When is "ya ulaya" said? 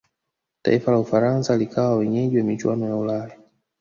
2.87-3.37